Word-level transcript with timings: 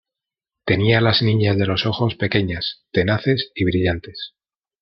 tenía 0.65 0.99
las 0.99 1.21
niñas 1.21 1.59
de 1.59 1.67
los 1.67 1.85
ojos 1.85 2.15
pequeñas, 2.15 2.85
tenaces 2.91 3.51
y 3.53 3.65
brillantes 3.65 4.33